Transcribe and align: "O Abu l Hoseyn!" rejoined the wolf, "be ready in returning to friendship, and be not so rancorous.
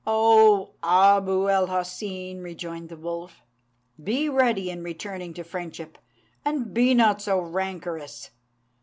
"O 0.07 0.71
Abu 0.81 1.47
l 1.47 1.67
Hoseyn!" 1.67 2.41
rejoined 2.43 2.89
the 2.89 2.97
wolf, 2.97 3.43
"be 4.03 4.29
ready 4.29 4.71
in 4.71 4.81
returning 4.81 5.31
to 5.35 5.43
friendship, 5.43 5.99
and 6.43 6.73
be 6.73 6.95
not 6.95 7.21
so 7.21 7.39
rancorous. 7.39 8.31